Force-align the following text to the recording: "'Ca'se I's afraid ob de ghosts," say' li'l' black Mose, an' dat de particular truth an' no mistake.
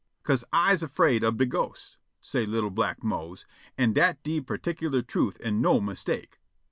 "'Ca'se 0.23 0.43
I's 0.51 0.81
afraid 0.81 1.23
ob 1.23 1.37
de 1.37 1.45
ghosts," 1.45 1.97
say' 2.21 2.43
li'l' 2.47 2.71
black 2.71 3.03
Mose, 3.03 3.45
an' 3.77 3.93
dat 3.93 4.23
de 4.23 4.41
particular 4.41 5.03
truth 5.03 5.37
an' 5.43 5.61
no 5.61 5.79
mistake. 5.79 6.39